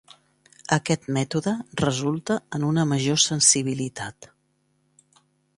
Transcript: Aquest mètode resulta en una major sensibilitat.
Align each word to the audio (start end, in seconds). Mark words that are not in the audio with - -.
Aquest 0.77 1.03
mètode 1.17 1.53
resulta 1.83 2.39
en 2.59 2.67
una 2.71 2.87
major 2.95 3.21
sensibilitat. 3.27 4.31